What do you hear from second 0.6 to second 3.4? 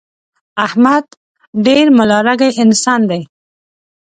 احمد ډېر ملا رګی انسان دی.